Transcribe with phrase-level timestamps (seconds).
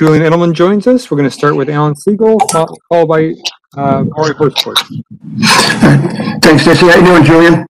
[0.00, 1.10] Julian Edelman joins us.
[1.10, 3.34] We're going to start with Alan Siegel, followed by
[3.76, 4.78] uh, Maury Hirschford.
[6.42, 6.86] Thanks, Jesse.
[6.86, 7.66] How you doing, Julian?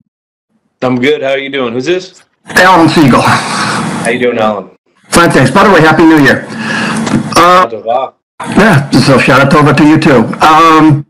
[0.81, 1.23] I'm good.
[1.23, 1.73] How are you doing?
[1.73, 2.23] Who's this?
[2.45, 3.21] Alan Siegel.
[3.21, 4.71] How you doing, Alan?
[5.09, 5.51] Fine, thanks.
[5.51, 6.47] By the way, Happy New Year.
[7.37, 8.13] Uh,
[8.57, 10.23] yeah, so shout out over to you too.
[10.37, 11.05] Um,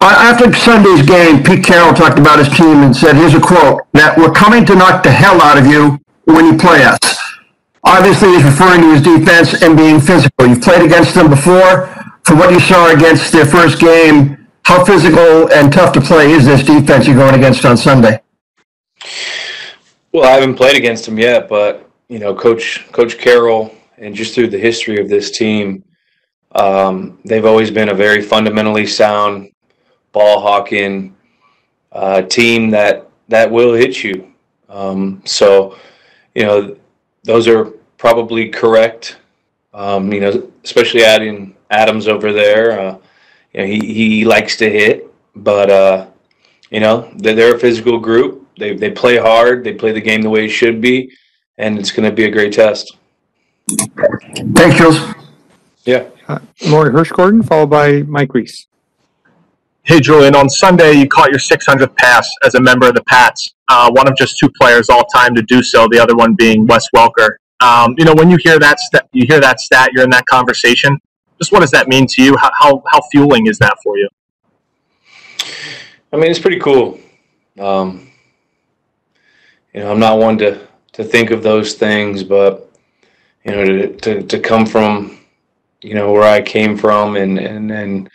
[0.00, 4.16] after Sunday's game, Pete Carroll talked about his team and said, here's a quote, that
[4.16, 7.21] we're coming to knock the hell out of you when you play us.
[7.92, 10.46] Obviously, he's referring to his defense and being physical.
[10.46, 11.88] You've played against them before.
[12.24, 16.46] From what you saw against their first game, how physical and tough to play is
[16.46, 18.18] this defense you're going against on Sunday?
[20.10, 24.34] Well, I haven't played against them yet, but you know, Coach Coach Carroll, and just
[24.34, 25.84] through the history of this team,
[26.54, 29.52] um, they've always been a very fundamentally sound
[30.12, 31.14] ball hawking
[31.92, 34.32] uh, team that that will hit you.
[34.70, 35.76] Um, so,
[36.34, 36.76] you know,
[37.24, 39.18] those are probably correct.
[39.72, 42.80] Um, you know, especially adding Adams over there.
[42.80, 42.98] Uh,
[43.54, 46.06] you know, he he likes to hit, but uh,
[46.70, 48.44] you know, they're, they're a physical group.
[48.58, 49.62] They they play hard.
[49.62, 51.12] They play the game the way it should be,
[51.58, 52.96] and it's going to be a great test.
[54.56, 54.98] Thanks, Jules.
[55.84, 56.08] Yeah.
[56.26, 58.66] Uh, Maury Hirschgordon, followed by Mike Reiss.
[59.84, 63.54] Hey, Julian, on Sunday, you caught your 600th pass as a member of the Pats,
[63.68, 66.66] uh, one of just two players all time to do so, the other one being
[66.68, 67.38] Wes Welker.
[67.62, 70.26] Um, you know, when you hear that st- you hear that stat, you're in that
[70.26, 70.98] conversation.
[71.38, 72.36] Just what does that mean to you?
[72.36, 74.08] How, how, how fueling is that for you?
[76.12, 76.98] I mean, it's pretty cool.
[77.58, 78.10] Um,
[79.72, 82.70] you know, I'm not one to, to think of those things, but,
[83.44, 85.20] you know, to, to, to come from,
[85.80, 88.10] you know, where I came from and, and, and,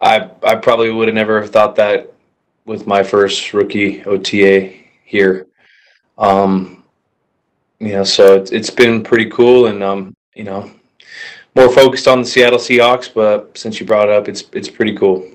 [0.00, 2.12] I I probably would have never thought that
[2.66, 5.46] with my first rookie OTA here.
[6.18, 6.75] Um,
[7.78, 10.70] you know, so it's, it's been pretty cool, and um, you know,
[11.54, 13.12] more focused on the Seattle Seahawks.
[13.12, 15.28] But since you brought it up, it's it's pretty cool.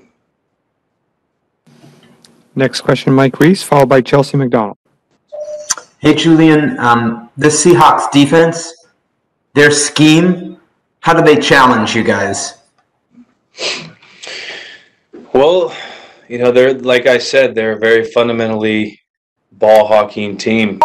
[2.54, 4.76] Next question, Mike Reiss, followed by Chelsea McDonald.
[6.00, 6.78] Hey, Julian.
[6.78, 8.86] Um, the Seahawks defense,
[9.54, 10.58] their scheme,
[11.00, 12.58] how do they challenge you guys?
[15.32, 15.74] Well,
[16.28, 19.01] you know, they're like I said, they're very fundamentally
[19.52, 20.80] ball hawking team.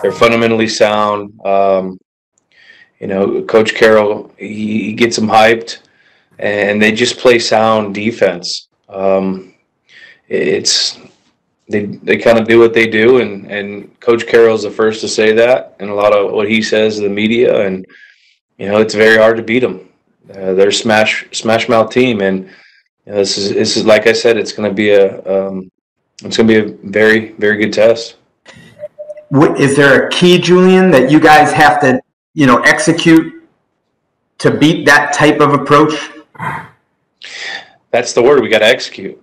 [0.00, 1.38] They're fundamentally sound.
[1.44, 1.98] Um,
[3.00, 5.78] you know, Coach Carroll, he, he, gets them hyped,
[6.38, 8.68] and they just play sound defense.
[8.88, 9.54] Um,
[10.28, 10.98] it's
[11.68, 15.08] they they kind of do what they do, and and Coach Carroll's the first to
[15.08, 17.84] say that, and a lot of what he says to the media, and
[18.58, 19.88] you know, it's very hard to beat them.
[20.30, 22.44] Uh, they're smash smash mouth team, and
[23.04, 25.70] you know, this is this is like I said, it's going to be a um,
[26.24, 28.16] it's going to be a very very good test.
[29.58, 32.00] Is there a key, Julian, that you guys have to
[32.34, 33.48] you know execute
[34.38, 36.10] to beat that type of approach?
[37.90, 38.42] That's the word.
[38.42, 39.22] We got to execute.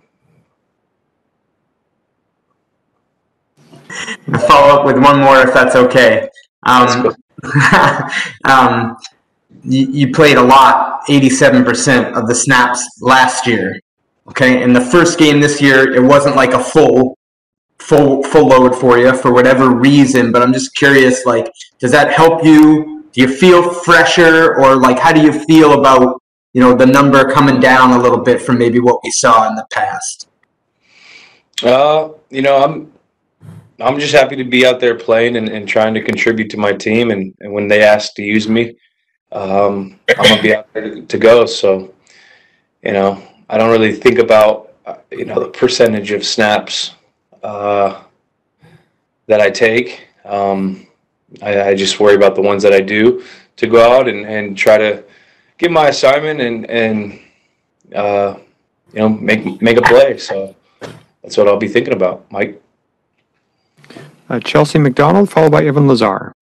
[4.33, 6.29] I'll follow up with one more, if that's okay.
[6.63, 7.15] Um,
[8.45, 8.97] um,
[9.63, 13.79] you, you played a lot, 87% of the snaps last year.
[14.29, 17.17] Okay, in the first game this year, it wasn't like a full
[17.79, 22.11] full full load for you for whatever reason, but I'm just curious like does that
[22.11, 23.05] help you?
[23.11, 26.21] Do you feel fresher or like how do you feel about,
[26.53, 29.55] you know, the number coming down a little bit from maybe what we saw in
[29.55, 30.27] the past?
[31.63, 32.91] Uh, you know, I'm
[33.81, 36.73] I'm just happy to be out there playing and, and trying to contribute to my
[36.73, 38.75] team and, and when they ask to use me,
[39.31, 41.45] um, I'm gonna be out there to go.
[41.45, 41.93] So,
[42.83, 46.91] you know, I don't really think about uh, you know the percentage of snaps
[47.41, 48.03] uh,
[49.27, 50.07] that I take.
[50.23, 50.87] Um,
[51.41, 53.23] I, I, just worry about the ones that I do
[53.55, 55.03] to go out and, and try to
[55.57, 57.19] get my assignment and and
[57.95, 58.35] uh,
[58.93, 60.17] you know make make a play.
[60.17, 60.55] So
[61.23, 62.61] that's what I'll be thinking about, Mike.
[64.29, 66.33] Uh, Chelsea McDonald, followed by Evan Lazar.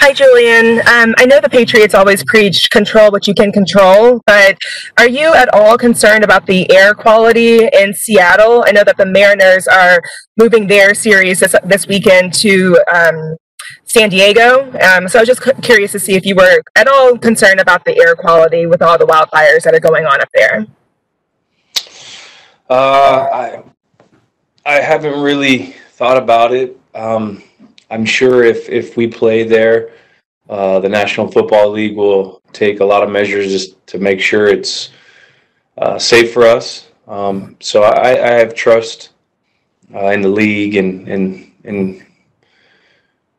[0.00, 0.78] Hi, Julian.
[0.86, 4.56] Um, I know the Patriots always preach control what you can control, but
[4.96, 8.64] are you at all concerned about the air quality in Seattle?
[8.66, 10.00] I know that the Mariners are
[10.36, 13.36] moving their series this, this weekend to um,
[13.84, 14.70] San Diego.
[14.80, 17.84] Um, so I was just curious to see if you were at all concerned about
[17.84, 20.66] the air quality with all the wildfires that are going on up there.
[22.70, 23.62] Uh, I,
[24.64, 26.78] I haven't really thought about it.
[26.94, 27.42] Um,
[27.90, 29.92] I'm sure if if we play there,
[30.48, 34.48] uh, the National Football League will take a lot of measures just to make sure
[34.48, 34.90] it's
[35.78, 36.88] uh, safe for us.
[37.06, 39.10] Um, so I, I, have trust
[39.94, 42.04] uh, in the league and and and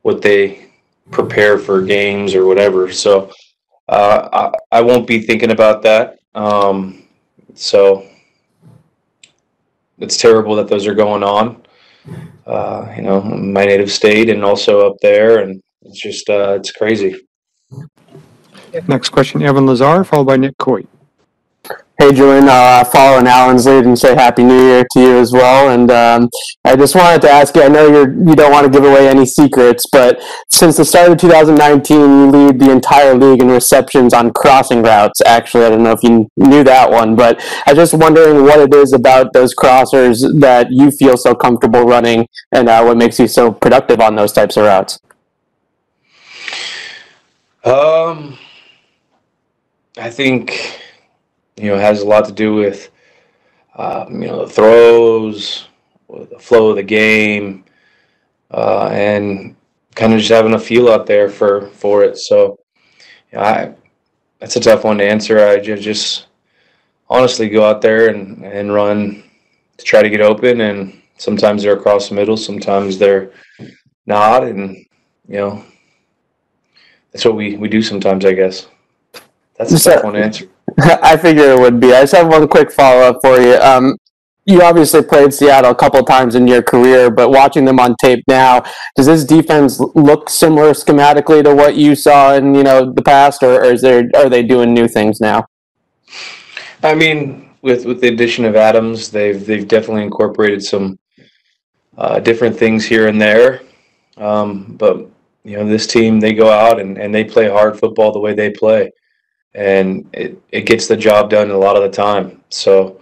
[0.02, 0.72] what they
[1.12, 2.92] prepare for games or whatever.
[2.92, 3.32] So
[3.88, 6.20] uh, I, I won't be thinking about that.
[6.34, 7.04] Um,
[7.54, 8.08] so
[10.00, 11.62] it's terrible that those are going on.
[12.50, 16.72] Uh, you know, my native state and also up there, and it's just uh, it's
[16.72, 17.16] crazy.
[18.88, 20.84] Next question, Evan Lazar, followed by Nick Coy.
[22.02, 25.70] Hey, Julian, uh, following Alan's lead and say Happy New Year to you as well.
[25.70, 26.30] And um,
[26.64, 29.10] I just wanted to ask you, I know you're, you don't want to give away
[29.10, 30.18] any secrets, but
[30.48, 35.20] since the start of 2019, you lead the entire league in receptions on crossing routes.
[35.26, 38.62] Actually, I don't know if you knew that one, but I was just wondering what
[38.62, 43.20] it is about those crossers that you feel so comfortable running and uh, what makes
[43.20, 45.02] you so productive on those types of routes.
[47.66, 48.38] Um,
[49.98, 50.79] I think
[51.60, 52.90] you know, has a lot to do with,
[53.76, 55.68] um, you know, the throws,
[56.10, 57.66] the flow of the game,
[58.52, 59.56] uh, and
[59.96, 62.18] kind of just having a feel out there for for it.
[62.18, 62.60] So,
[63.32, 63.74] you know, I
[64.40, 65.46] that's a tough one to answer.
[65.46, 66.28] I just, just
[67.10, 69.24] honestly go out there and and run
[69.78, 73.32] to try to get open, and sometimes they're across the middle, sometimes they're
[74.06, 74.78] not, and
[75.28, 75.64] you know,
[77.12, 78.68] that's what we we do sometimes, I guess.
[79.58, 80.48] That's a tough one to answer.
[81.02, 81.94] I figure it would be.
[81.94, 83.56] I just have one quick follow up for you.
[83.56, 83.98] Um,
[84.46, 88.24] you obviously played Seattle a couple times in your career, but watching them on tape
[88.28, 88.64] now,
[88.96, 93.44] does this defense look similar schematically to what you saw in you know the past,
[93.44, 95.46] or, or is there are they doing new things now?
[96.82, 100.98] I mean, with with the addition of Adams, they've they've definitely incorporated some
[101.98, 103.62] uh, different things here and there.
[104.18, 104.98] Um, but
[105.44, 108.34] you know, this team they go out and, and they play hard football the way
[108.34, 108.92] they play
[109.56, 112.44] and it, it gets the job done a lot of the time.
[112.50, 113.00] So,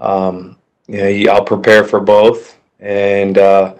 [0.00, 3.74] um, you know, I'll prepare for both, and uh,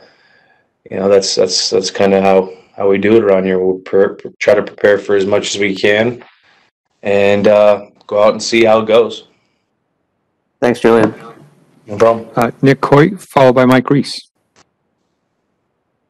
[0.91, 3.59] you know that's that's that's kind of how how we do it around here.
[3.59, 6.25] We'll per, try to prepare for as much as we can,
[7.03, 9.29] and uh, go out and see how it goes.
[10.61, 11.15] Thanks, Julian.
[11.87, 12.31] No problem.
[12.35, 14.31] Uh, Nick Coy, followed by Mike Reiss.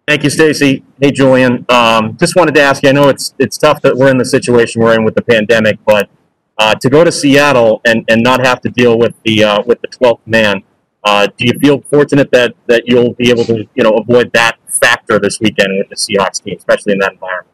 [0.06, 0.84] Thank you, Stacy.
[1.00, 1.64] Hey, Julian.
[1.70, 2.90] Um, just wanted to ask you.
[2.90, 5.78] I know it's it's tough that we're in the situation we're in with the pandemic,
[5.86, 6.10] but
[6.58, 9.80] uh, to go to Seattle and, and not have to deal with the uh, with
[9.80, 10.62] the twelfth man,
[11.04, 14.58] uh, do you feel fortunate that that you'll be able to you know avoid that
[14.68, 17.48] factor this weekend with the Seahawks team, especially in that environment?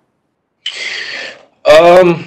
[1.65, 2.27] Um,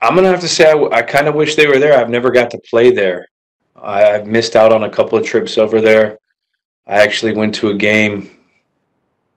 [0.00, 1.98] I'm gonna have to say I, I kind of wish they were there.
[1.98, 3.26] I've never got to play there.
[3.74, 6.18] I, I've missed out on a couple of trips over there.
[6.86, 8.30] I actually went to a game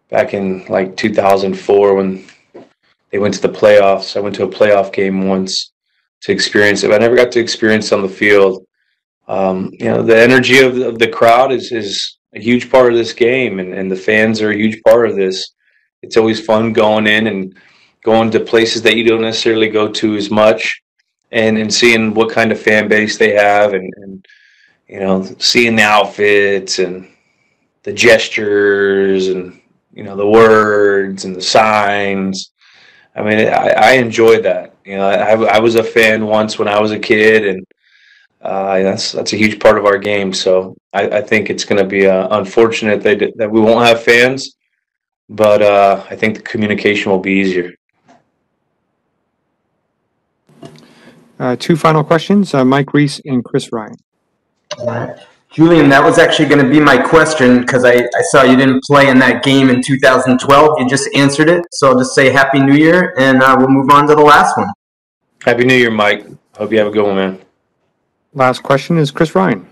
[0.09, 2.25] back in like 2004 when
[3.12, 4.15] they went to the playoffs.
[4.15, 5.71] I went to a playoff game once
[6.21, 6.92] to experience it.
[6.92, 8.65] I never got to experience on the field.
[9.27, 12.92] Um, you know, the energy of the, of the, crowd is is a huge part
[12.92, 15.54] of this game, and, and the fans are a huge part of this.
[16.01, 17.54] It's always fun going in and
[18.04, 20.81] going to places that you don't necessarily go to as much,
[21.31, 24.25] and and seeing what kind of fan base they have, and and
[24.88, 27.09] you know, seeing the outfits and
[27.83, 29.59] the gestures and
[29.98, 32.52] you know the words and the signs.
[33.16, 34.76] I mean, I, I enjoy that.
[34.86, 37.66] You know, I, I was a fan once when I was a kid, and
[38.44, 40.32] uh, that's that's a huge part of our game.
[40.34, 44.04] So I, I think it's going to be uh, unfortunate that that we won't have
[44.04, 44.56] fans,
[45.30, 47.74] but uh, I think the communication will be easier.
[51.40, 53.95] Uh, two final questions, uh, Mike Reiss and Chris Ryan.
[55.59, 55.69] All right.
[55.69, 58.83] Julian, that was actually going to be my question because I, I saw you didn't
[58.83, 60.80] play in that game in 2012.
[60.80, 61.66] You just answered it.
[61.71, 64.57] So I'll just say Happy New Year and uh, we'll move on to the last
[64.57, 64.69] one.
[65.44, 66.26] Happy New Year, Mike.
[66.57, 67.40] Hope you have a good one, man.
[68.33, 69.68] Last question is Chris Ryan.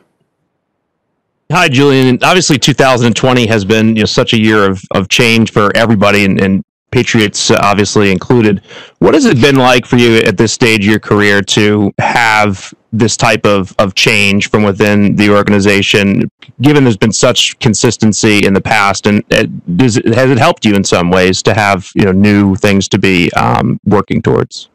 [1.52, 2.18] Hi, Julian.
[2.24, 6.42] Obviously, 2020 has been you know, such a year of, of change for everybody, and,
[6.42, 6.64] and
[6.96, 8.62] Patriots obviously included.
[9.00, 12.74] What has it been like for you at this stage of your career to have
[12.94, 18.54] this type of, of change from within the organization, given there's been such consistency in
[18.54, 19.08] the past?
[19.08, 19.44] And uh,
[19.76, 22.88] does it, has it helped you in some ways to have you know new things
[22.88, 24.70] to be um, working towards?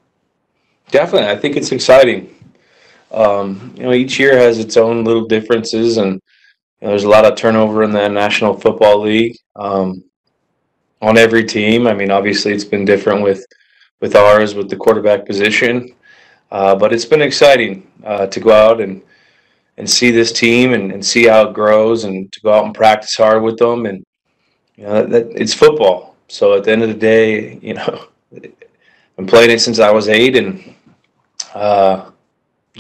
[0.91, 2.35] Definitely, I think it's exciting.
[3.13, 6.21] Um, you know, each year has its own little differences, and you
[6.83, 9.39] know, there's a lot of turnover in the National Football League.
[9.57, 10.05] Um,
[11.01, 11.87] on every team.
[11.87, 13.45] I mean, obviously, it's been different with
[14.01, 15.95] with ours with the quarterback position,
[16.51, 19.03] uh, but it's been exciting uh, to go out and
[19.77, 22.75] and see this team and, and see how it grows, and to go out and
[22.75, 23.87] practice hard with them.
[23.87, 24.05] And
[24.77, 26.17] you know, that, that, it's football.
[26.29, 28.07] So at the end of the day, you know,
[29.19, 30.75] I'm playing it since I was eight, and
[31.55, 32.11] uh,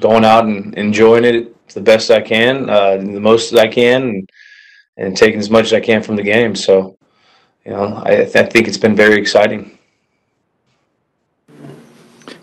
[0.01, 4.03] going out and enjoying it the best I can, uh, the most that I can,
[4.03, 4.31] and,
[4.97, 6.55] and taking as much as I can from the game.
[6.55, 6.97] So
[7.65, 9.79] you know, I, I think it's been very exciting.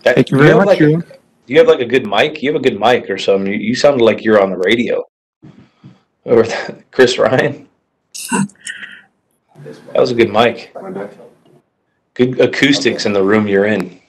[0.04, 1.00] That- Thank you very have much, like a- Julian.
[1.00, 2.42] Do you have like a good mic?
[2.42, 3.50] You have a good mic or something.
[3.50, 5.04] You, you sounded like you're on the radio.
[6.24, 6.44] Or
[6.90, 7.66] Chris Ryan.
[9.64, 10.72] That was a good mic.
[12.14, 14.00] Good acoustics in the room you're in.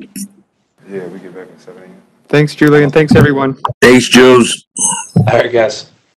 [0.00, 1.92] Yeah, we get back in San Diego.
[2.28, 2.90] Thanks, Julian.
[2.90, 3.56] Thanks, everyone.
[3.80, 4.66] Thanks, Jules.
[5.16, 5.90] All right, guys.